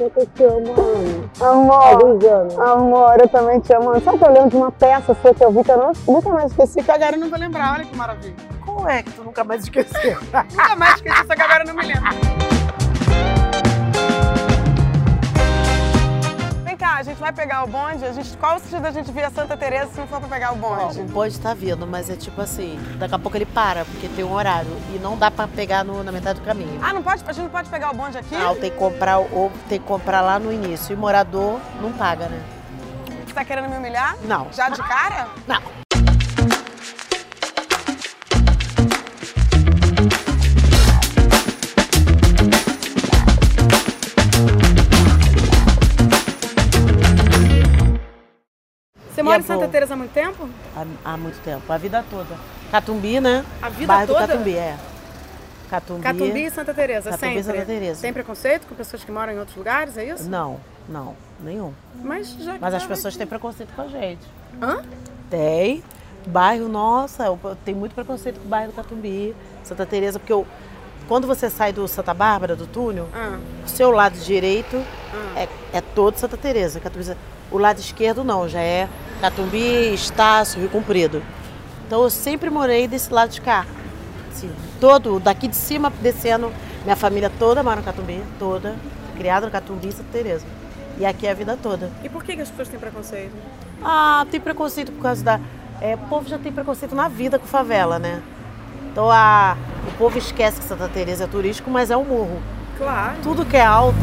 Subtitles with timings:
[0.00, 0.74] Eu te amo,
[1.40, 2.56] Amor, anos.
[2.58, 4.00] amor, eu também te amo.
[4.00, 6.28] Sabe que eu lembro de uma peça sua que eu vi que eu não, nunca
[6.30, 6.82] mais esqueci?
[6.82, 8.36] Que agora eu não vou lembrar, olha que maravilha.
[8.64, 10.18] Como é que tu nunca mais esqueceu?
[10.52, 12.57] Nunca mais esqueci, só que agora eu não me lembro.
[16.88, 18.04] Cá, a gente vai pegar o bonde.
[18.04, 20.28] A gente, qual o sentido da gente vir a Santa Teresa se não for pra
[20.28, 21.00] pegar o bonde?
[21.00, 24.24] o bonde tá vindo, mas é tipo assim, daqui a pouco ele para, porque tem
[24.24, 24.70] um horário.
[24.94, 26.78] E não dá pra pegar no- na metade do caminho.
[26.82, 28.34] Ah, não pode, a gente não pode pegar o bonde aqui?
[28.34, 30.92] Não, tem que comprar ou tem que comprar lá no início.
[30.92, 32.40] E morador não paga, né?
[33.26, 34.16] Você tá querendo me humilhar?
[34.22, 34.48] Não.
[34.52, 35.28] Já de cara?
[35.46, 35.77] Não.
[49.28, 49.68] Mora em Santa.
[49.68, 50.48] Teresa há muito tempo?
[50.76, 52.36] Há, há muito tempo, a vida toda.
[52.70, 53.44] Catumbi, né?
[53.62, 54.26] A vida Bairro toda?
[54.26, 54.76] do Catumbi, é.
[55.70, 56.02] Catumbi.
[56.02, 57.42] Catumbi e Santa Teresa, Catumbi sempre.
[57.42, 58.00] Santa Teresa.
[58.00, 60.28] Tem preconceito com pessoas que moram em outros lugares, é isso?
[60.28, 61.72] Não, não, nenhum.
[62.02, 63.18] Mas já Mas as pessoas aqui.
[63.18, 64.26] têm preconceito com a gente.
[64.62, 64.82] Hã?
[65.30, 65.82] Tem.
[66.26, 70.46] Bairro, nossa, eu tenho muito preconceito com o bairro do Catumbi, Santa Teresa, porque eu,
[71.06, 74.76] quando você sai do Santa Bárbara, do túnel, Ah, o seu lado direito
[75.14, 75.40] ah.
[75.40, 75.48] é,
[75.78, 76.80] é todo Santa Teresa.
[76.80, 77.14] Catumbi,
[77.50, 78.88] o lado esquerdo não, já é
[79.20, 81.22] Catumbi, Estácio, Rio Comprido.
[81.86, 83.66] Então eu sempre morei desse lado de cá.
[84.30, 86.52] Assim, todo, daqui de cima descendo,
[86.84, 88.76] minha família toda mora no Catumbi, toda,
[89.16, 90.44] criada no Catumbi e Santa Teresa.
[90.98, 91.90] E aqui é a vida toda.
[92.02, 93.32] E por que, que as pessoas têm preconceito?
[93.82, 95.40] Ah, tem preconceito por causa da.
[95.80, 98.20] É, o povo já tem preconceito na vida com favela, né?
[98.90, 102.42] Então a, o povo esquece que Santa Teresa é turístico, mas é um morro.
[102.76, 103.16] Claro.
[103.22, 103.96] Tudo que é alto,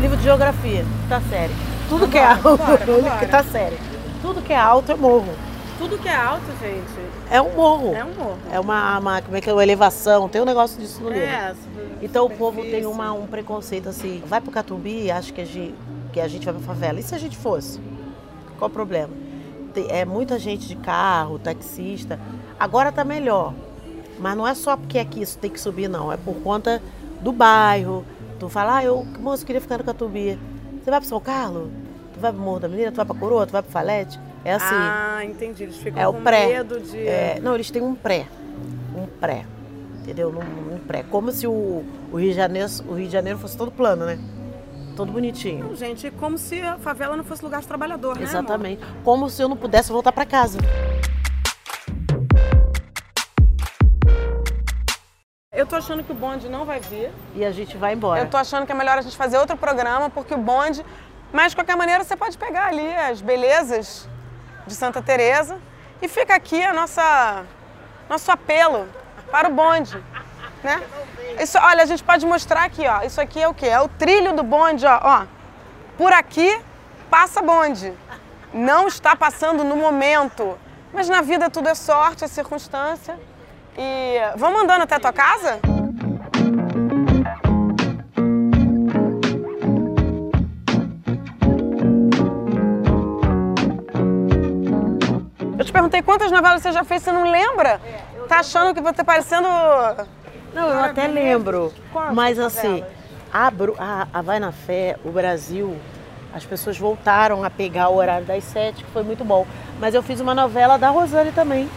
[0.00, 1.54] livro de geografia, tá sério.
[1.88, 3.26] Tudo que é alto, vambora.
[3.28, 3.78] tá sério.
[4.22, 5.28] Tudo que é alto é morro.
[5.78, 7.94] Tudo que é alto, gente, É um morro.
[7.94, 8.38] é um morro.
[8.50, 11.24] É uma, uma- como é que é, uma elevação, tem um negócio disso no livro.
[11.28, 11.54] É,
[12.00, 15.44] Então o povo tem uma, um preconceito assim, vai pro Catumbi e acha que a,
[15.44, 15.74] gente,
[16.12, 16.98] que a gente vai pra favela.
[16.98, 17.78] E se a gente fosse?
[18.58, 19.12] Qual o problema?
[19.74, 22.18] Tem- é muita gente de carro, taxista.
[22.58, 23.52] Agora tá melhor.
[24.18, 26.10] Mas não é só porque aqui isso tem que subir, não.
[26.10, 26.82] É por conta
[27.20, 28.02] do bairro.
[28.40, 30.38] Tu fala, ah, eu, moço, queria ficar no Catumbi.
[30.86, 31.68] Você vai pro São Carlos?
[32.14, 32.92] Tu vai pro Morro da Menina?
[32.92, 33.44] Tu vai pra Coroa?
[33.44, 34.20] Tu vai pro Falete?
[34.44, 34.66] É assim.
[34.70, 35.64] Ah, entendi.
[35.64, 36.46] Eles ficam É o com pré.
[36.46, 37.08] medo de...
[37.08, 38.28] É, não, eles têm um pré.
[38.96, 39.44] Um pré.
[40.00, 40.28] Entendeu?
[40.30, 41.02] Um, um pré.
[41.02, 44.16] Como se o, o, Rio de Janeiro, o Rio de Janeiro fosse todo plano, né?
[44.94, 45.64] Todo bonitinho.
[45.64, 48.28] Não, gente, como se a favela não fosse lugar de trabalhador, né, amor?
[48.28, 48.82] Exatamente.
[49.02, 50.60] Como se eu não pudesse voltar pra casa.
[55.66, 57.10] Eu tô achando que o bonde não vai vir.
[57.34, 58.20] E a gente vai embora.
[58.20, 60.86] Eu tô achando que é melhor a gente fazer outro programa, porque o bonde...
[61.32, 64.08] Mas, de qualquer maneira, você pode pegar ali as belezas
[64.64, 65.58] de Santa Teresa
[66.00, 67.44] e fica aqui a nossa...
[68.08, 68.86] Nosso apelo
[69.28, 70.00] para o bonde,
[70.62, 70.80] né?
[71.40, 73.02] Isso, olha, a gente pode mostrar aqui, ó.
[73.02, 73.66] Isso aqui é o quê?
[73.66, 75.00] É o trilho do bonde, ó.
[75.02, 75.26] ó.
[75.98, 76.60] Por aqui
[77.10, 77.92] passa bonde.
[78.54, 80.56] Não está passando no momento.
[80.92, 83.18] Mas na vida tudo é sorte, é circunstância.
[83.78, 85.60] E vamos andando até a tua casa?
[95.58, 97.80] Eu te perguntei quantas novelas você já fez, você não lembra?
[98.28, 99.46] Tá achando que você tá parecendo.
[100.54, 101.72] Não, eu até lembro.
[102.14, 102.82] Mas assim,
[103.32, 103.48] a,
[103.78, 105.76] a, a Vai na Fé, o Brasil,
[106.32, 109.46] as pessoas voltaram a pegar o horário das sete, que foi muito bom.
[109.78, 111.68] Mas eu fiz uma novela da Rosane também,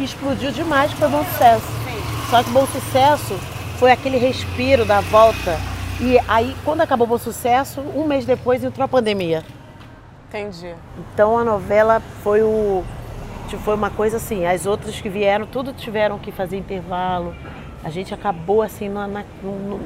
[0.00, 1.66] que explodiu demais, que foi bom sucesso.
[2.30, 3.34] Só que bom sucesso
[3.78, 5.58] foi aquele respiro da volta.
[6.00, 9.44] E aí, quando acabou bom sucesso, um mês depois entrou a pandemia.
[10.26, 10.74] Entendi.
[11.12, 12.82] Então a novela foi o
[13.48, 17.34] tipo, foi uma coisa assim, as outras que vieram, tudo tiveram que fazer intervalo.
[17.84, 19.24] A gente acabou assim na, na,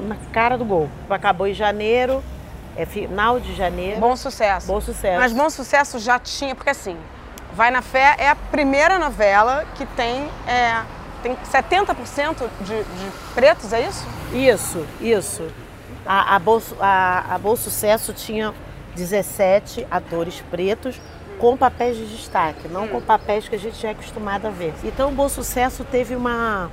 [0.06, 0.88] na cara do gol.
[1.10, 2.22] Acabou em janeiro,
[2.76, 3.98] é final de janeiro.
[3.98, 4.68] Bom sucesso.
[4.68, 5.18] Bom sucesso.
[5.18, 6.96] Mas Bom Sucesso já tinha, porque assim,
[7.54, 10.82] Vai na Fé é a primeira novela que tem, é,
[11.22, 14.04] tem 70% de, de pretos, é isso?
[14.32, 15.48] Isso, isso.
[16.04, 18.52] A, a, Bolso, a, a Bom Sucesso tinha
[18.96, 21.00] 17 atores pretos
[21.38, 24.74] com papéis de destaque, não com papéis que a gente já é acostumado a ver.
[24.82, 26.70] Então, o Bom Sucesso teve uma,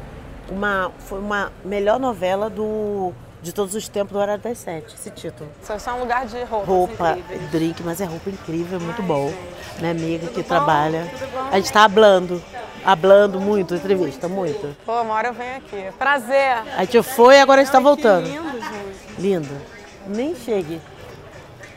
[0.50, 5.10] uma, foi uma melhor novela do, de todos os tempos do Horário das Sete, esse
[5.10, 5.50] título.
[5.62, 7.52] Isso é só um lugar de roupas Roupa, incríveis.
[7.52, 9.30] drink, mas é roupa incrível, é muito Ai, bom.
[9.30, 9.80] gente.
[9.80, 10.48] Minha amiga que bom?
[10.48, 11.08] trabalha.
[11.18, 11.50] Tudo?
[11.52, 12.44] A gente tá hablando,
[12.86, 14.76] hablando muito, entrevista, muito.
[14.86, 15.86] Pô, uma hora eu venho aqui.
[15.98, 16.58] Prazer.
[16.78, 18.26] A gente foi e agora a gente tá voltando.
[18.26, 19.22] Que lindo, gente.
[19.22, 19.62] Linda.
[20.08, 20.80] Nem chegue.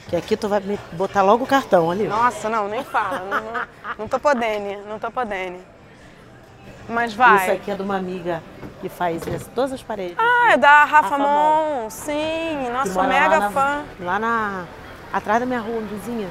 [0.08, 2.06] Que aqui tu vai me botar logo o cartão ali.
[2.06, 3.20] Nossa, não, nem fala.
[3.20, 3.62] Não, não,
[4.00, 5.58] não tô podendo, não tô podendo.
[6.86, 7.42] Mas vai.
[7.44, 8.42] Isso aqui é de uma amiga
[8.84, 9.22] que faz
[9.54, 10.14] todas as paredes.
[10.18, 11.88] Ah, é da Rafa, Rafa Mon.
[11.88, 13.82] Sim, que nossa, mega lá na- fã.
[14.00, 14.64] Lá na.
[15.12, 16.28] Atrás da minha rua, vizinha.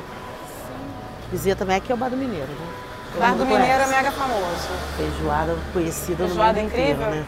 [1.31, 2.67] Vizinha também aqui é o Bar do Mineiro, né?
[3.13, 4.69] Todo Bar do Mineiro é mega famoso.
[4.97, 6.94] Feijoada conhecida Feijoada no mundo incrível.
[7.07, 7.25] inteiro, né?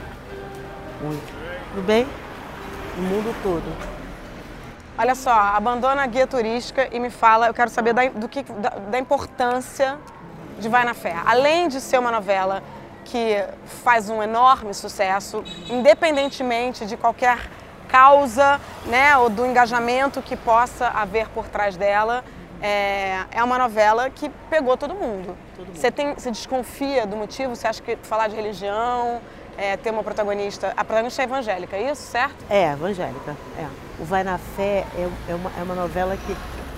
[1.02, 1.34] Muito.
[1.74, 2.08] Tudo bem?
[2.98, 3.96] No mundo todo.
[4.98, 8.44] Olha só, abandona a guia turística e me fala, eu quero saber da, do que,
[8.44, 9.98] da, da importância
[10.60, 11.16] de Vai na Fé.
[11.26, 12.62] Além de ser uma novela
[13.06, 13.46] que
[13.84, 17.50] faz um enorme sucesso, independentemente de qualquer
[17.88, 22.26] causa né, ou do engajamento que possa haver por trás dela,
[22.62, 25.38] é, é uma novela que pegou todo mundo.
[25.74, 27.56] Você, tem, você desconfia do motivo?
[27.56, 29.22] Você acha que falar de religião,
[29.58, 30.74] é, ter uma protagonista...
[30.76, 32.44] A protagonista é evangélica, é isso, certo?
[32.50, 33.36] É, evangélica.
[33.58, 33.68] É.
[34.00, 36.36] O Vai na Fé é, é uma, é uma novela que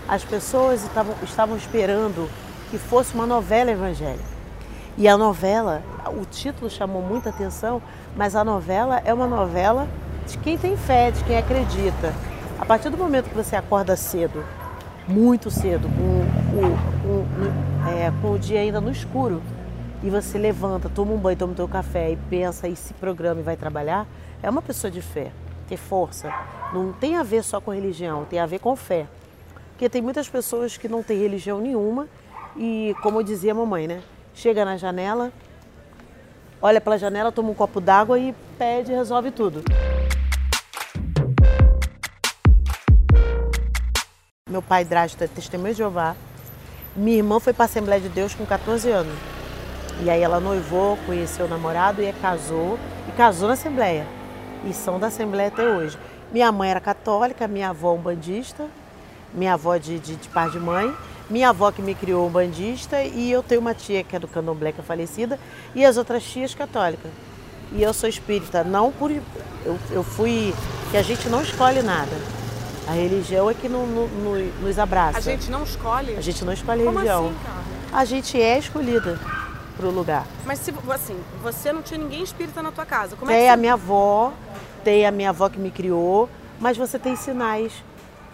[0.08, 2.30] as pessoas estavam, estavam esperando
[2.70, 4.37] que fosse uma novela evangélica.
[4.98, 5.84] E a novela,
[6.20, 7.82] o título chamou muita atenção,
[8.16, 9.88] mas a novela é uma novela
[10.28, 12.14] de quem tem fé, de quem acredita.
[12.60, 14.44] A partir do momento que você acorda cedo,
[15.08, 19.42] muito cedo, com, o- com- é, com o dia ainda no escuro,
[20.04, 23.40] e você levanta, toma um banho, toma o teu café e pensa e se programa
[23.40, 24.08] e vai trabalhar,
[24.42, 25.32] é uma pessoa de fé,
[25.68, 26.34] ter força.
[26.74, 29.06] Não tem a ver só com religião, tem a ver com fé.
[29.72, 32.08] Porque tem muitas pessoas que não têm religião nenhuma
[32.56, 34.02] e, como dizia a mamãe, né?
[34.38, 35.32] Chega na janela,
[36.62, 39.64] olha pela janela, toma um copo d'água e pede e resolve tudo.
[44.48, 46.16] Meu pai drástico é testemunho de Jeová.
[46.96, 49.18] Minha irmã foi para a Assembleia de Deus com 14 anos.
[50.04, 52.78] E aí ela noivou, conheceu o namorado e casou.
[53.10, 54.06] E casou na Assembleia.
[54.66, 55.98] E são da Assembleia até hoje.
[56.32, 58.68] Minha mãe era católica, minha avó um bandista,
[59.34, 60.96] minha avó de, de, de pai de mãe,
[61.30, 64.28] minha avó que me criou um bandista e eu tenho uma tia que é do
[64.28, 65.40] candomblé que é falecida
[65.76, 67.12] e as outras tias católicas.
[67.74, 69.12] E eu sou espírita, não por.
[69.12, 70.54] Eu, eu fui.
[70.90, 72.12] que a gente não escolhe nada.
[72.88, 75.18] A religião é que no- no- no- nos abraça.
[75.18, 76.16] A gente não escolhe?
[76.16, 77.26] A gente não escolhe Como religião.
[77.26, 77.58] assim, cara?
[78.02, 79.20] A gente é escolhida
[79.76, 80.26] pro lugar.
[80.46, 83.18] Mas se, assim, você não tinha ninguém espírita na tua casa.
[83.18, 84.32] Como é tem que a minha avó,
[84.86, 86.30] tem a minha avó que me criou,
[86.62, 87.74] mas você tem sinais.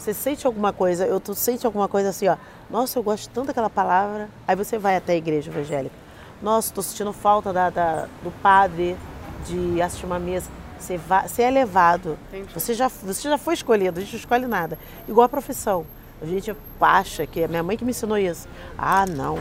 [0.03, 2.35] Você sente alguma coisa, eu tu sente alguma coisa assim, ó.
[2.69, 4.27] Nossa, eu gosto tanto daquela palavra.
[4.45, 5.95] Aí você vai até a igreja evangélica.
[6.41, 8.97] Nossa, estou sentindo falta da, da- do padre
[9.45, 10.49] de assistir uma mesa.
[10.77, 12.17] Você, vai, você é levado.
[12.27, 12.53] Entendi.
[12.53, 14.77] Você já, você já foi escolhido, a gente não escolhe nada.
[15.07, 15.85] Igual a profissão.
[16.21, 18.45] A gente acha que é minha mãe que me ensinou isso.
[18.77, 19.39] Ah, não.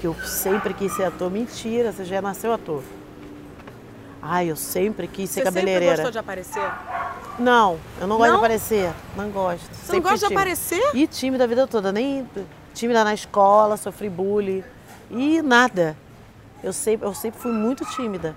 [0.00, 1.30] Que eu sempre quis ser ator.
[1.30, 2.82] Mentira, você já nasceu ator.
[4.20, 5.94] Ai, eu sempre quis ser Você sempre cabeleireira.
[5.94, 6.60] gostou de aparecer?
[7.38, 8.38] Não, eu não gosto Não?
[8.38, 8.92] de aparecer.
[9.16, 9.68] Não gosto.
[9.74, 10.90] Você não gosta de aparecer?
[10.94, 11.90] E tímida a vida toda.
[11.90, 12.28] Nem
[12.74, 14.62] tímida na escola, sofri bullying.
[15.10, 15.96] E nada.
[16.62, 18.36] Eu sempre, eu sempre fui muito tímida.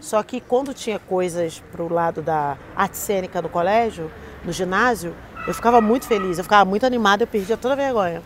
[0.00, 4.10] Só que quando tinha coisas pro lado da arte cênica no colégio,
[4.44, 5.14] no ginásio,
[5.46, 8.20] eu ficava muito feliz, eu ficava muito animada, eu perdia toda a vergonha.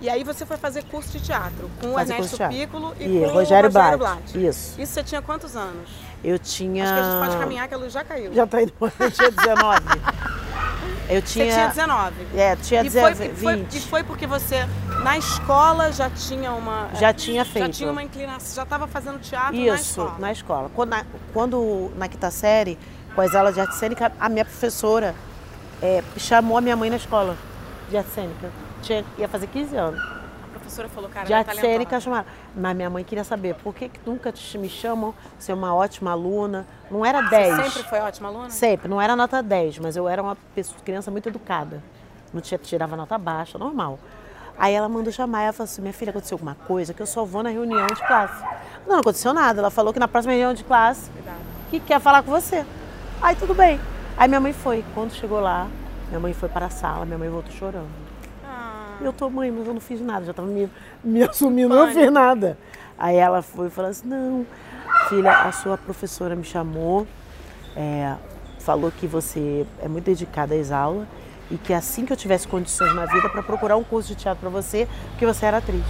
[0.00, 2.56] E aí você foi fazer curso de teatro com o Fazer Ernesto curso de teatro.
[2.56, 3.98] Piccolo e, E com Rogério o Rogério Blatt.
[3.98, 4.46] Blatt.
[4.46, 4.80] Isso.
[4.80, 5.88] Isso você tinha quantos anos?
[6.22, 6.84] Eu tinha.
[6.84, 8.32] Acho que a gente pode caminhar que a luz já caiu.
[8.34, 8.72] Já tá indo.
[8.98, 9.80] Eu tinha 19.
[11.08, 11.46] Eu Você tinha.
[11.54, 12.14] tinha 19.
[12.36, 13.74] É, tinha e, foi, 19, e, foi, 20.
[13.74, 14.66] e foi porque você,
[15.02, 16.90] na escola, já tinha uma...
[16.94, 17.70] Já tinha Já feito.
[17.70, 20.16] tinha uma inclinação, já estava fazendo teatro na Isso, escola.
[20.18, 20.70] na escola.
[20.74, 22.78] Quando, na, quando, na quinta série,
[23.14, 25.14] com as aulas de arte cênica, a minha professora
[25.80, 27.36] é, chamou a minha mãe na escola
[27.88, 28.50] de arte cênica.
[28.82, 30.17] Tinha, ia fazer 15 anos.
[30.68, 32.24] A professora falou, cara, De ela é talentosa.
[32.54, 36.10] Mas minha mãe queria saber por que, que nunca te- me chamam ser uma ótima
[36.12, 36.66] aluna.
[36.90, 37.56] Não era 10.
[37.56, 38.50] Você sempre foi ótima aluna?
[38.50, 41.82] Sempre, não era nota 10, mas eu era uma pessoa, criança muito educada.
[42.34, 43.98] Não tirava nota baixa, normal.
[44.58, 47.24] Aí ela mandou chamar, ela falou assim, minha filha, aconteceu alguma coisa que eu só
[47.24, 48.42] vou na reunião de classe.
[48.86, 49.60] Não, não aconteceu nada.
[49.60, 51.10] Ela falou que na próxima reunião de classe
[51.70, 52.66] que quer falar com você.
[53.22, 53.80] Aí tudo bem.
[54.16, 54.84] Aí minha mãe foi.
[54.94, 55.66] Quando chegou lá,
[56.08, 58.07] minha mãe foi para a sala, minha mãe voltou chorando.
[59.00, 60.68] Eu tô, mãe, mas eu não fiz nada, já tava me,
[61.04, 62.58] me assumindo, não fiz nada.
[62.98, 64.44] Aí ela foi e falou assim, não,
[65.08, 67.06] filha, a sua professora me chamou,
[67.76, 68.14] é,
[68.58, 71.06] falou que você é muito dedicada às aulas
[71.50, 74.40] e que assim que eu tivesse condições na vida para procurar um curso de teatro
[74.40, 75.84] para você, porque você era atriz.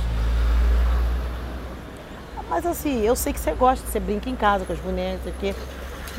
[2.48, 5.54] Mas assim, eu sei que você gosta, você brinca em casa com as bonecas, aqui,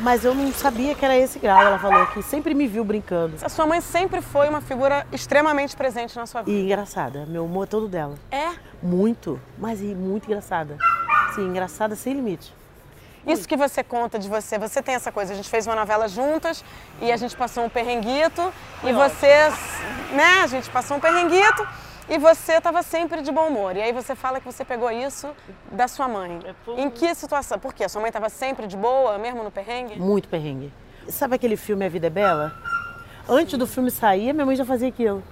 [0.00, 1.60] mas eu não sabia que era esse grau.
[1.60, 3.36] Ela falou que sempre me viu brincando.
[3.42, 6.56] a sua mãe sempre foi uma figura extremamente presente na sua vida.
[6.56, 8.14] E engraçada, meu humor é todo dela.
[8.30, 8.50] É?
[8.82, 10.78] Muito, mas e muito engraçada.
[11.34, 12.52] Sim, engraçada sem limite.
[13.26, 15.34] Isso que você conta de você, você tem essa coisa.
[15.34, 16.64] A gente fez uma novela juntas
[17.02, 18.52] e a gente passou um perrenguito
[18.82, 19.50] e você,
[20.12, 20.40] né?
[20.42, 21.66] A gente passou um perrenguito
[22.10, 23.76] E você estava sempre de bom humor.
[23.76, 25.28] E aí você fala que você pegou isso
[25.70, 26.40] da sua mãe.
[26.44, 27.58] É, Em que situação?
[27.58, 27.88] Por quê?
[27.88, 29.98] Sua mãe estava sempre de boa, mesmo no perrengue?
[29.98, 30.72] Muito perrengue.
[31.08, 32.52] Sabe aquele filme A Vida é Bela?
[33.28, 35.22] Antes do filme sair, minha mãe já fazia aquilo.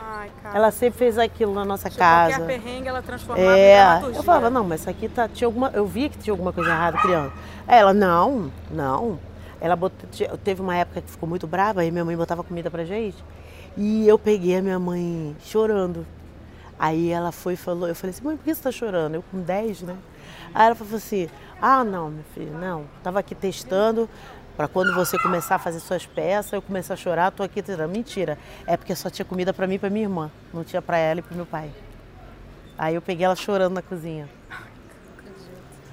[0.00, 0.56] Ai, cara.
[0.56, 2.36] Ela sempre fez aquilo na nossa Tipo, casa.
[2.38, 4.18] Qualquer perrengue ela transformava em É, dramaturgia.
[4.20, 6.70] eu falava, não, mas isso aqui tá, tinha alguma, eu via que tinha alguma coisa
[6.70, 7.32] errada criando.
[7.66, 9.18] Aí Ela, não, não.
[9.60, 10.08] Ela botou,
[10.44, 13.16] teve uma época que ficou muito brava, aí minha mãe botava comida pra gente.
[13.76, 16.06] E eu peguei a minha mãe chorando.
[16.78, 19.14] Aí ela foi e falou, eu falei assim, mãe, por que você tá chorando?
[19.14, 19.96] Eu com 10, né?
[20.54, 21.28] Aí ela falou assim,
[21.60, 22.84] ah, não, minha filha, não.
[23.02, 24.08] Tava aqui testando
[24.56, 27.92] para quando você começar a fazer suas peças, eu começar a chorar, tô aqui testando.
[27.92, 30.96] Mentira, é porque só tinha comida pra mim e pra minha irmã, não tinha pra
[30.96, 31.70] ela e pro meu pai.
[32.76, 34.28] Aí eu peguei ela chorando na cozinha.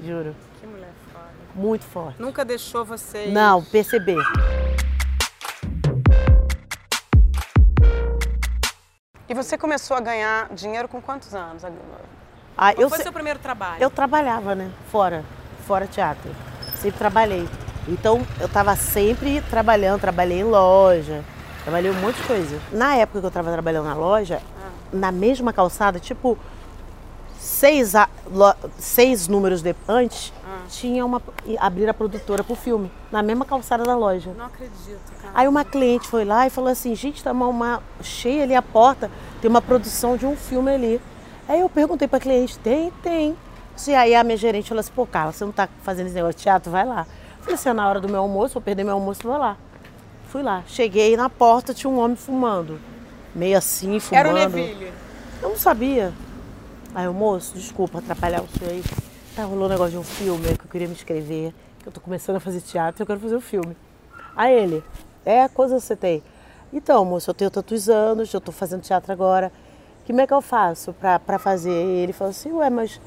[0.03, 0.35] Juro.
[0.59, 1.29] Que mulher foda.
[1.53, 2.21] Muito forte.
[2.21, 3.31] Nunca deixou vocês...
[3.31, 4.17] Não, perceber.
[9.31, 11.63] E você começou a ganhar dinheiro com quantos anos?
[11.63, 13.81] Ah, Qual eu, foi se- seu primeiro trabalho?
[13.81, 14.69] eu trabalhava, né?
[14.91, 15.23] Fora,
[15.65, 16.29] fora teatro.
[16.75, 17.47] Sempre trabalhei.
[17.87, 21.23] Então eu estava sempre trabalhando, trabalhei em loja,
[21.63, 22.59] trabalhei um monte de coisa.
[22.73, 24.41] Na época que eu estava trabalhando na loja,
[24.91, 26.37] na mesma calçada, tipo
[27.41, 30.31] seis, a- lo- seis números de, antes,
[30.69, 31.19] tinha uma
[31.59, 34.31] abrir a produtora pro filme, na mesma calçada da loja.
[34.37, 35.33] Não acredito, cara.
[35.33, 38.61] Aí uma cliente foi lá e falou assim, gente, tá uma, uma cheia ali a
[38.61, 39.09] porta,
[39.41, 41.01] tem uma produção de um filme ali.
[41.49, 42.91] Aí eu perguntei pra cliente, tem?
[43.01, 43.35] Tem.
[43.87, 46.37] E aí a minha gerente falou assim, pô, Carla, você não tá fazendo esse negócio
[46.37, 46.71] de teatro?
[46.71, 47.07] Vai lá.
[47.39, 49.57] Falei assim, é na hora do meu almoço, vou perder meu almoço, vou lá.
[50.27, 50.63] Fui lá.
[50.67, 52.79] Cheguei na porta, tinha um homem fumando.
[53.33, 54.27] Meio assim, fumando.
[54.27, 54.93] Era o Neville.
[55.41, 56.13] Eu não sabia.
[56.93, 58.83] Aí moço, desculpa atrapalhar o senhor aí.
[59.33, 62.01] Tá, rolou um negócio de um filme que eu queria me inscrever, que eu tô
[62.01, 63.77] começando a fazer teatro e eu quero fazer um filme.
[64.35, 64.83] Aí ele,
[65.25, 66.21] é, coisa você tem?
[66.73, 69.53] Então, moço, eu tenho tantos anos, eu tô fazendo teatro agora.
[70.05, 71.71] Como é que eu faço pra, pra fazer?
[71.71, 72.99] E ele falou assim, ué, mas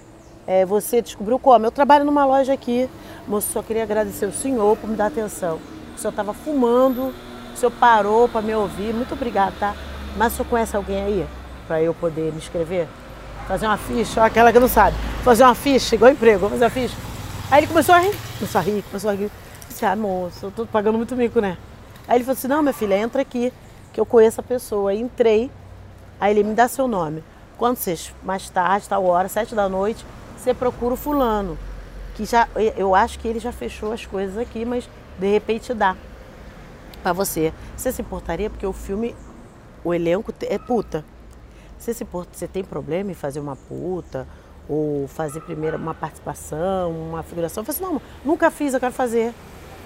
[0.46, 1.66] é, você descobriu como?
[1.66, 2.88] Eu trabalho numa loja aqui.
[3.28, 5.60] Moço, só queria agradecer o senhor por me dar atenção.
[5.94, 7.12] O senhor tava fumando,
[7.52, 8.94] o senhor parou pra me ouvir.
[8.94, 9.74] Muito obrigado, tá?
[10.16, 11.26] Mas o senhor conhece alguém aí
[11.66, 12.88] pra eu poder me inscrever?
[13.46, 14.96] Fazer uma ficha, aquela que não sabe.
[15.22, 16.96] Fazer uma ficha, igual emprego, vou fazer uma ficha.
[17.50, 19.30] Aí ele começou a rir, começou a rir, começou a rir.
[19.68, 21.58] Disse, ah, moço, eu tô pagando muito mico, né?
[22.08, 23.52] Aí ele falou assim, não, minha filha, entra aqui,
[23.92, 24.90] que eu conheço a pessoa.
[24.90, 25.50] Aí entrei,
[26.20, 27.22] aí ele me dá seu nome.
[27.58, 30.04] Quando vocês, mais tarde, tal hora, sete da noite,
[30.36, 31.58] você procura o fulano.
[32.14, 35.96] Que já, eu acho que ele já fechou as coisas aqui, mas de repente dá
[37.02, 37.52] pra você.
[37.76, 38.48] Você se importaria?
[38.48, 39.14] Porque o filme,
[39.84, 41.04] o elenco é puta.
[41.84, 44.26] Você, se impor- você tem problema em fazer uma puta?
[44.66, 47.60] Ou fazer primeiro uma participação, uma figuração?
[47.60, 49.34] Eu falei assim, não, nunca fiz, eu quero fazer.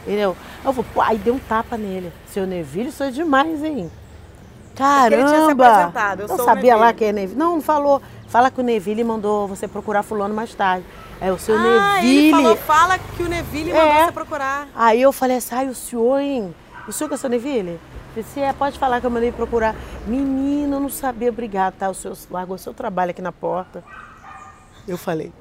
[0.07, 0.37] Entendeu?
[0.65, 2.13] Eu vou, pô, aí dei um tapa nele.
[2.33, 3.91] Seu Neville, isso é demais, hein?
[5.11, 5.67] ele tinha se Caramba!
[5.67, 7.37] apresentado, eu não sabia lá quem é Neville.
[7.37, 8.01] Não, não falou.
[8.29, 10.85] Fala que o Neville mandou você procurar fulano mais tarde.
[11.21, 12.19] É o seu Ah, Neville.
[12.27, 14.05] ele falou, fala que o Neville mandou É.
[14.07, 14.69] você procurar.
[14.77, 16.55] Aí eu falei assim, ai, o senhor, hein?
[16.87, 17.81] O senhor que é o seu Neville?
[18.17, 19.75] Eu falei assim, é, pode falar que eu mandei procurar.
[20.07, 21.89] Menino, eu não sabia, obrigado, tá?
[21.89, 23.85] O senhor largou o seu trabalho aqui na porta.
[24.87, 25.33] Eu falei.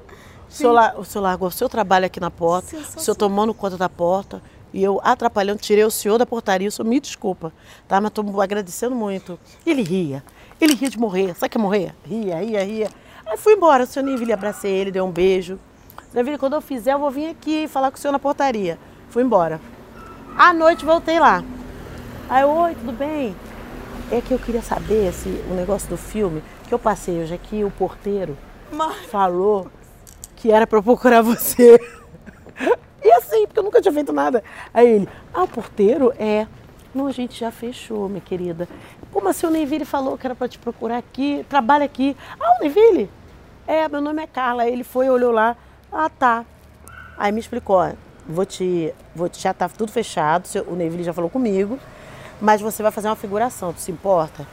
[0.48, 3.76] O senhor, o senhor largou o seu trabalho aqui na porta, o senhor tomando conta
[3.76, 7.52] da porta, e eu atrapalhando, tirei o senhor da portaria, o senhor me desculpa,
[7.86, 8.00] tá?
[8.00, 9.38] Mas estou agradecendo muito.
[9.66, 10.22] Ele ria,
[10.60, 11.94] ele ria de morrer, sabe que é morrer?
[12.04, 12.90] Ria, ria, ria.
[13.26, 15.58] Aí fui embora, o senhor Neville, abracei ele, dei um beijo.
[16.14, 18.78] Neville, quando eu fizer, eu vou vir aqui falar com o senhor na portaria.
[19.10, 19.60] Fui embora.
[20.36, 21.44] À noite voltei lá.
[22.28, 23.34] Aí, oi, tudo bem?
[24.10, 27.64] É que eu queria saber se o negócio do filme, que eu passei hoje aqui,
[27.64, 28.36] o porteiro
[28.72, 29.68] Mas- falou
[30.36, 31.78] que era pra eu procurar você.
[33.00, 34.42] E assim, porque eu nunca tinha feito nada.
[34.74, 36.12] Aí ele, ah, o porteiro?
[36.18, 36.46] É.
[36.92, 38.68] Não, a gente já fechou, minha querida.
[39.12, 42.16] Como assim o Neville falou que era pra te procurar aqui, trabalha aqui?
[42.40, 43.08] Ah, o Neville?
[43.68, 44.64] É, meu nome é Carla.
[44.64, 45.56] Aí ele foi, olhou lá.
[45.92, 46.44] Ah, tá.
[47.16, 47.92] Aí me explicou, ó,
[48.28, 51.78] vou te, vou te, já tá tudo fechado, o Neville já falou comigo,
[52.40, 54.46] mas você vai fazer uma figuração, tu se importa?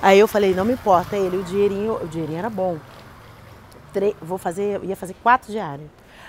[0.00, 2.78] Aí eu falei, não me importa, ele, o dinheirinho, o dinheirinho era bom.
[3.92, 5.88] Tre- vou fazer, ia fazer quatro diários.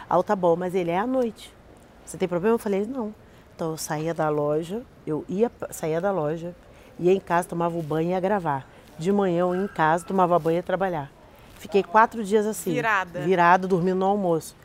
[0.10, 1.54] Aí eu, tá bom, mas ele é à noite.
[2.06, 2.56] Você tem problema?
[2.56, 3.14] Eu falei, não.
[3.56, 6.54] Então eu saía da loja, eu ia, saía da loja,
[7.00, 8.68] ia em casa, tomava o banho e ia gravar.
[9.00, 11.10] De manhã eu ia em casa, tomava banho e ia trabalhar.
[11.58, 12.74] Fiquei quatro dias assim.
[12.74, 13.22] Virada.
[13.22, 14.56] Virada, dormindo no almoço.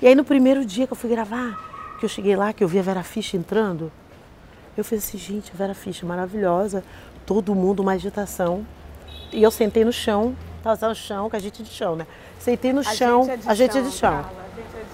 [0.00, 2.68] E aí no primeiro dia que eu fui gravar, que eu cheguei lá, que eu
[2.68, 3.92] vi a Vera Fischer entrando,
[4.80, 6.84] eu falei assim, gente, a Vera Fischer maravilhosa,
[7.24, 8.66] todo mundo uma agitação.
[9.32, 12.06] E eu sentei no chão, tava no chão, com a gente é de chão, né?
[12.38, 14.24] Sentei no chão, a gente é de chão.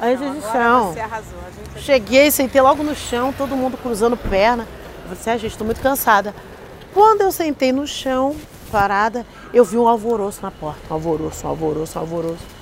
[0.01, 0.93] A gente é de Agora chão.
[0.93, 1.39] Você arrasou.
[1.47, 4.62] A gente é de Cheguei, sentei logo no chão, todo mundo cruzando perna.
[4.65, 6.35] Eu falei assim, ah, gente, estou muito cansada.
[6.95, 8.37] Quando eu sentei no chão,
[8.71, 10.81] parada, eu vi um alvoroço na porta.
[10.91, 12.62] Um alvoroço, um alvoroço, um alvoroço.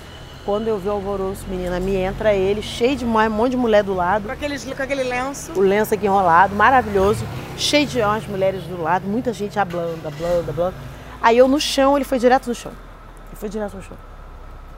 [0.51, 3.85] Quando eu vi o alvoroço, menina, me entra ele, cheio de um monte de mulher
[3.85, 4.25] do lado.
[4.25, 5.53] Com, aqueles, com aquele lenço.
[5.53, 7.25] O lenço aqui enrolado, maravilhoso.
[7.57, 10.75] Cheio de umas mulheres do lado, muita gente hablando, hablando, hablando.
[11.23, 12.73] Aí eu no chão, ele foi direto no chão.
[13.29, 13.97] Ele foi direto no chão.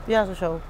[0.07, 0.61] Direto no chão.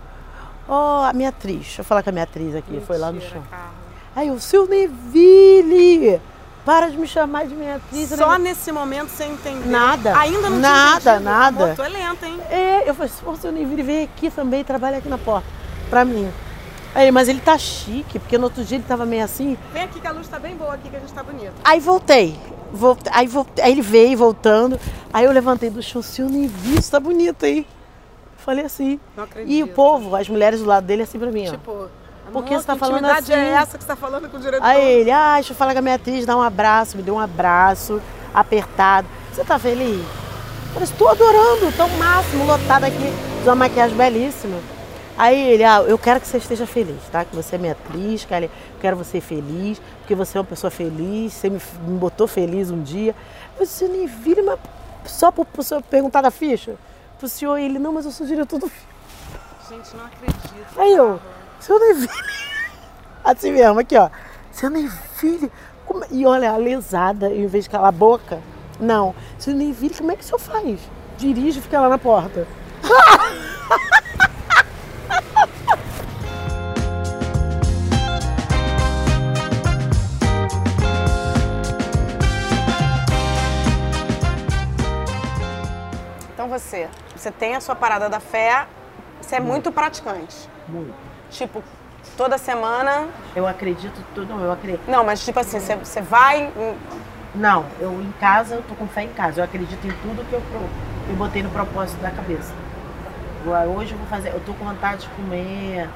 [0.69, 1.63] Oh, a minha atriz.
[1.63, 2.71] Deixa eu falar com a minha atriz aqui.
[2.71, 3.43] Mentira, foi lá no chão.
[3.51, 3.73] Carla.
[4.15, 6.21] Aí o seu Neville!
[6.65, 8.11] Para de me chamar de minha atriz.
[8.13, 9.67] eu Só nem- nesse momento você entendeu.
[9.71, 10.17] Nada.
[10.19, 11.25] Ainda não Nada, tinha entendido.
[11.25, 11.65] nada.
[11.65, 12.41] Amor, tu é lenta, hein?
[12.51, 15.47] É, eu falei, pô, seu Neville vem aqui também, trabalha aqui na porta.
[15.91, 16.31] Pra mim.
[16.95, 19.57] Aí, mas ele tá chique, porque no outro dia ele tava meio assim.
[19.73, 21.53] Vem aqui que a luz tá bem boa aqui, que a gente tá bonito.
[21.65, 22.39] Aí voltei.
[22.73, 24.79] Voltei, aí, voltei, aí ele veio voltando.
[25.13, 27.67] Aí eu levantei do chão, seu Neville, você tá bonito, hein?
[28.39, 29.01] Falei assim.
[29.17, 29.53] Não acredito.
[29.53, 31.51] E o povo, as mulheres do lado dele, assim pra mim, ó.
[31.53, 31.91] Tipo, Por
[32.41, 33.43] que amor, você tá falando intimidade assim?
[33.43, 34.65] é essa que você tá falando com o diretor?
[34.65, 37.15] Aí ele, ah, deixa eu falar com a minha atriz, dá um abraço, me deu
[37.15, 38.01] um abraço,
[38.33, 39.09] apertado.
[39.33, 40.01] Você tá feliz?
[40.75, 43.13] Eu estou adorando, tô o máximo, lotado aqui,
[43.43, 44.59] de uma maquiagem belíssima.
[45.19, 47.25] Aí ele, ah, eu quero que você esteja feliz, tá?
[47.25, 50.71] Que você é minha atriz, que eu quero você feliz, porque você é uma pessoa
[50.71, 53.15] feliz, você me, me botou feliz um dia.
[53.59, 54.59] Você nem vira, mas
[55.05, 56.77] só por, por senhor perguntar da ficha?
[57.19, 58.93] Pro senhor, ele, não, mas eu sou diretor do filme.
[59.69, 60.79] Gente, não acredito.
[60.79, 61.21] Aí eu,
[61.63, 62.09] seu Neville.
[63.25, 64.11] Assim mesmo, aqui ó.
[64.51, 65.51] Seu Neville.
[65.87, 68.41] como- E olha, a lesada, em vez de calar a boca.
[68.81, 69.15] Não.
[69.39, 70.81] Seu Neville, como é que o senhor faz?
[71.17, 72.47] Dirige e fica lá na porta.
[86.35, 88.67] Então você, você tem a sua parada da fé,
[89.21, 90.49] você é muito praticante.
[90.69, 91.12] Muito.
[91.33, 91.63] Tipo,
[92.17, 93.09] toda semana.
[93.35, 94.83] Eu acredito tudo, eu acredito.
[94.89, 96.51] Não, mas tipo assim, você, vai.
[97.35, 99.41] Não, eu em casa, eu tô com fé em casa.
[99.41, 100.43] Eu acredito em tudo que eu,
[101.09, 102.53] eu botei no propósito da cabeça.
[103.43, 105.89] Agora, Hoje eu vou fazer, eu tô com vontade de comer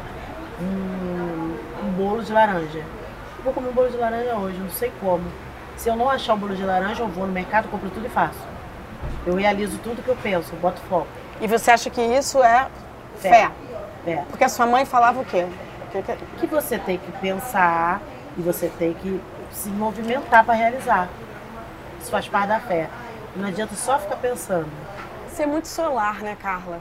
[0.61, 2.79] um, um bolo de laranja.
[2.79, 5.25] Eu vou comer um bolo de laranja hoje, não sei como.
[5.77, 8.09] Se eu não achar o bolo de laranja, eu vou no mercado, compro tudo e
[8.09, 8.41] faço.
[9.27, 11.07] Eu realizo tudo que eu penso, eu boto foco.
[11.41, 12.67] E você acha que isso é
[13.19, 13.29] fé?
[13.29, 13.51] Fé.
[14.07, 14.25] Fé.
[14.31, 15.47] Porque a sua mãe falava o quê?
[15.91, 18.01] Que- que- que você tem que pensar
[18.39, 21.09] e você tem que se movimentar para realizar.
[22.01, 22.89] Isso faz parte da fé.
[23.35, 24.69] Não adianta só ficar pensando.
[25.29, 26.79] Você é muito solar, né, Carla?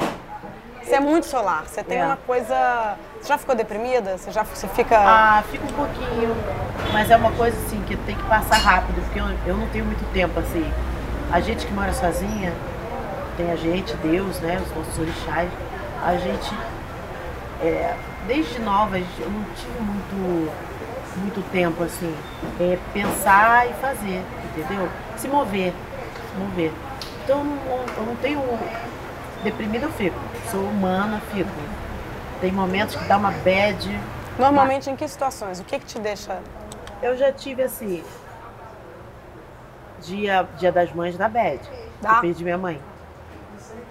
[0.84, 1.64] Você é muito solar.
[1.66, 2.06] Você tem É.
[2.06, 2.96] uma coisa.
[3.20, 4.18] Você já ficou deprimida?
[4.20, 4.96] Você já você fica.
[5.00, 6.36] Ah, fica um pouquinho,
[6.94, 9.84] mas é uma coisa assim que tem que passar rápido, porque eu, eu não tenho
[9.86, 10.72] muito tempo assim.
[11.32, 12.54] A gente que mora sozinha,
[13.36, 15.50] tem a gente, Deus, né, os nossos orixás,
[16.06, 16.54] a gente,
[17.62, 17.96] é,
[18.28, 20.52] desde nova, a gente- eu não tive muito,
[21.18, 22.14] muito tempo assim,
[22.60, 24.90] é, pensar e fazer, entendeu?
[25.18, 25.72] Se mover,
[26.32, 26.72] se mover.
[27.24, 28.42] Então eu não, eu não tenho.
[29.44, 30.18] Deprimida eu fico,
[30.52, 31.50] sou humana, fico.
[32.42, 34.00] Tem momentos que dá uma bad,
[34.38, 35.60] Normalmente em que situações?
[35.62, 36.40] O que, que te deixa.
[37.02, 38.04] eu já tive assim.
[40.02, 41.60] Dia, dia das mães da Bad.
[42.02, 42.16] Dá?
[42.16, 42.80] Eu perdi minha mãe.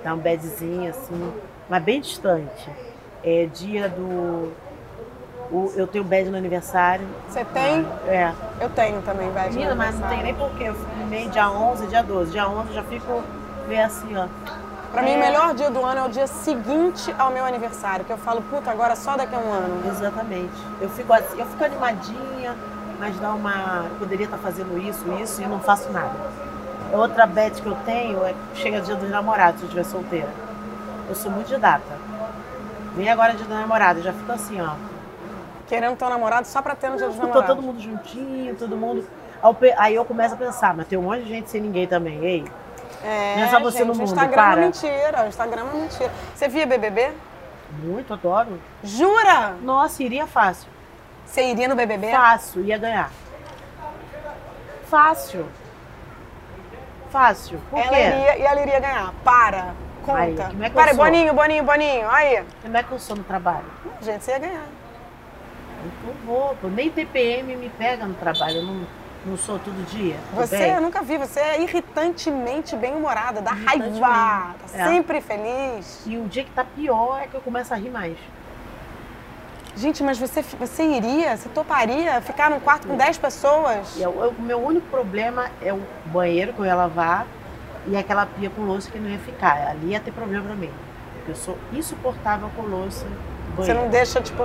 [0.05, 1.33] Dá um badzinho assim,
[1.68, 2.70] mas bem distante.
[3.24, 4.52] É dia do.
[5.50, 7.06] o- eu tenho bad no aniversário.
[7.28, 7.87] Você tem?
[8.06, 8.32] É.
[8.60, 9.52] Eu tenho também, velho.
[9.52, 10.64] Menina, mas não tem nem porquê.
[10.64, 12.30] Eu fico meio dia 11, dia 12.
[12.32, 13.22] Dia 11 eu já fico
[13.68, 14.26] meio assim, ó.
[14.92, 15.18] Pra mim, o É.
[15.18, 18.70] melhor dia do ano é o dia seguinte ao meu aniversário, que eu falo, puta,
[18.70, 19.88] agora só daqui a um ano.
[19.90, 20.52] Exatamente.
[20.80, 22.54] Eu fico assim, eu fico animadinha,
[23.00, 23.87] mas dá uma.
[23.90, 26.12] Eu poderia estar fazendo isso, isso e não faço nada.
[26.92, 30.28] Outra bet que eu tenho é que chega dia dos namorados, se eu estiver solteira.
[31.08, 32.03] Eu sou muito de data.
[32.96, 34.74] Vem agora dia namorados, eu já fico assim, ó.
[35.66, 37.46] Querendo ter um namorado só pra ter no dia dos namorados.
[37.46, 39.07] todo mundo juntinho, todo mundo.
[39.78, 42.44] Aí eu começo a pensar, mas tem um monte de gente sem ninguém também, ei.
[43.02, 44.61] É, Não é só você gente, no o mundo, Instagram para.
[44.61, 46.12] é mentira, o Instagram é mentira.
[46.35, 47.12] Você via BBB?
[47.83, 48.61] Muito, adoro.
[48.83, 49.57] Jura?
[49.62, 50.68] Nossa, iria fácil.
[51.26, 52.11] Você iria no BBB?
[52.11, 53.11] Fácil, ia ganhar.
[54.87, 55.46] Fácil.
[57.11, 57.61] Fácil.
[57.70, 58.02] Por Ela quê?
[58.02, 59.12] iria e ela iria ganhar.
[59.24, 59.74] Para.
[60.04, 60.18] Conta.
[60.20, 61.04] Aí, como é que eu Para, sou?
[61.04, 62.08] Boninho, Boninho, Boninho.
[62.10, 62.44] Aí.
[62.62, 63.64] Como é que eu sou no trabalho?
[64.02, 64.66] Gente, você ia ganhar.
[66.06, 66.68] Eu vou, pô.
[66.68, 68.86] nem TPM me pega no trabalho, eu não,
[69.26, 70.16] não sou todo dia.
[70.34, 70.70] Você, bem?
[70.72, 74.84] eu nunca vi, você é irritantemente bem-humorada, dá raiva, tá É.
[74.86, 76.02] sempre feliz.
[76.06, 78.16] E o dia que tá pior é que eu começo a rir mais.
[79.76, 83.98] Gente, mas você, você iria, você toparia ficar num quarto com 10 pessoas?
[84.00, 87.26] Eu- eu- o meu único problema é o banheiro que eu ia lavar
[87.87, 89.68] e aquela pia com louça que não ia ficar.
[89.68, 90.70] Ali ia ter problema pra mim.
[91.16, 93.07] Porque eu sou insuportável com louça.
[93.57, 93.81] Você Banheiro.
[93.81, 94.44] não deixa, tipo.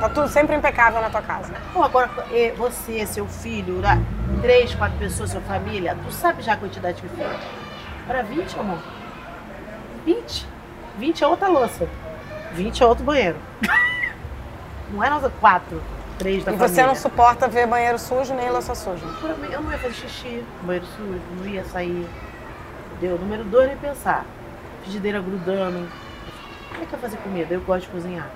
[0.00, 1.54] Tá tudo sempre impecável na tua casa.
[1.72, 2.10] Bom, agora
[2.56, 4.04] você, seu filho, né,
[4.42, 7.24] três, quatro pessoas, sua família, tu sabe já a quantidade que foi.
[8.06, 8.78] Para 20, amor?
[10.04, 10.46] 20?
[10.98, 11.88] 20 é outra louça.
[12.52, 13.36] 20 é outro banheiro.
[14.92, 15.80] Não é nossa quatro,
[16.18, 16.68] três da E família.
[16.68, 19.04] você não suporta ver banheiro sujo nem louça suja.
[19.52, 22.06] Eu não ia fazer xixi, banheiro sujo, não ia sair.
[22.96, 23.18] Entendeu?
[23.18, 24.24] Número dois, nem pensar.
[24.82, 25.88] Frigideira grudando.
[26.70, 27.54] Como é que eu fazer comida?
[27.54, 28.28] Eu gosto de cozinhar.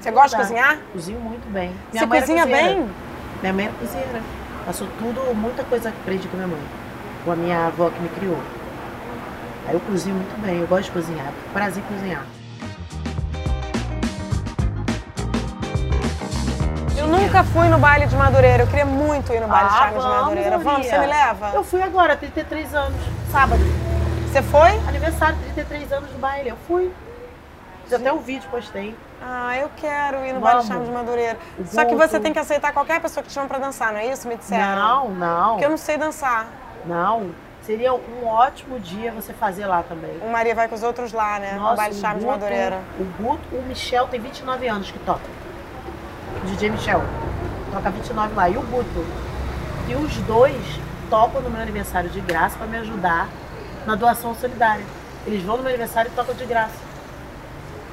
[0.00, 0.42] Você gosta de Dá.
[0.42, 0.78] cozinhar?
[0.92, 1.72] Cozinho muito bem.
[1.92, 2.74] Você mãe era cozinha cozinheira.
[2.74, 2.90] bem?
[3.40, 4.20] Minha mãe era cozinheira.
[4.66, 6.60] Passou tudo, muita coisa que aprendi com minha mãe.
[7.24, 8.38] Com a minha avó que me criou.
[9.66, 11.32] Aí eu cozinho muito bem, eu gosto de cozinhar.
[11.52, 12.24] Prazer em cozinhar.
[17.08, 18.62] Nunca fui no baile de Madureira.
[18.62, 20.58] Eu queria muito ir no baile de Ah, Charme de Madureira.
[20.58, 21.50] Vamos, você me leva?
[21.54, 23.60] Eu fui agora, 33 anos, sábado.
[24.30, 24.70] Você foi?
[24.86, 26.50] Aniversário, 33 anos do baile.
[26.50, 26.92] Eu fui.
[27.84, 28.94] Fiz até um vídeo, postei.
[29.22, 30.66] Ah, eu quero ir no baile de Vamos.
[30.68, 31.38] Charme de Madureira.
[31.66, 34.06] Só que você tem que aceitar qualquer pessoa que te chama pra dançar, não é
[34.06, 34.28] isso?
[34.28, 34.76] Me disseram.
[34.76, 35.50] Não, não.
[35.52, 36.46] Porque eu não sei dançar.
[36.84, 37.30] Não.
[37.62, 40.18] Seria um ótimo dia você fazer lá também.
[40.22, 41.52] O Maria vai com os outros lá, né?
[41.52, 42.80] no Nossa, baile de Charme de Madureira.
[42.98, 45.20] O Guto, o Michel tem 29 anos que toca.
[46.58, 47.02] DJ Michel.
[47.72, 48.48] Toca 29 lá.
[48.48, 49.06] E o Guto.
[49.86, 50.60] E os dois
[51.08, 53.28] tocam no meu aniversário de graça para me ajudar
[53.86, 54.84] na doação solidária.
[55.24, 56.88] Eles vão no meu aniversário e tocam de graça.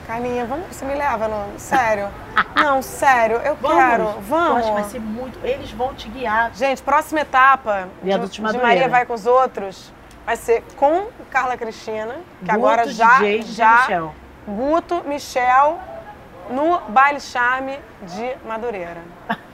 [0.07, 1.59] Carlinha, vamos, você me leva no.
[1.59, 2.09] Sério?
[2.55, 3.77] não, sério, eu Vamos!
[3.77, 4.03] quero.
[4.03, 4.57] Eu Vamos.
[4.57, 5.39] acho que vai ser muito.
[5.43, 6.51] Eles vão te guiar.
[6.53, 8.67] Gente, próxima etapa Viaduto de, de Madureira.
[8.67, 9.91] Maria vai com os outros
[10.25, 14.15] vai ser com Carla Cristina, que Guto, agora já DJ já Michel.
[14.47, 15.79] Guto, Michel
[16.49, 19.01] no baile charme de Madureira.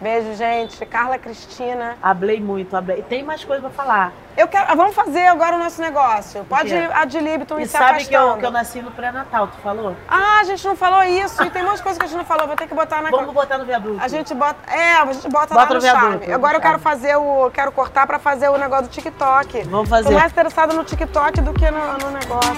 [0.00, 0.84] Beijo, gente.
[0.86, 1.98] Carla Cristina.
[2.02, 3.02] Hablei muito, hablei.
[3.02, 4.12] Tem mais coisa pra falar.
[4.34, 6.42] Eu quero, vamos fazer agora o nosso negócio.
[6.44, 6.88] Pode quê?
[6.90, 9.58] a de Libton E ir se sabe que eu, que eu nasci no pré-natal, tu
[9.58, 9.94] falou?
[10.08, 11.42] Ah, a gente não falou isso.
[11.42, 12.46] E tem um monte de coisa que a gente não falou.
[12.46, 14.02] Vou ter que botar na Vamos botar no viaduto.
[14.02, 14.72] A gente bota.
[14.72, 16.32] É, a gente bota, Bota lá no, no viaduto, charme.
[16.32, 17.50] Agora eu quero fazer o.
[17.50, 19.64] Quero cortar pra fazer o negócio do TikTok.
[19.64, 20.14] Vamos Tô fazer.
[20.14, 22.56] mais interessada no TikTok do que no, no negócio.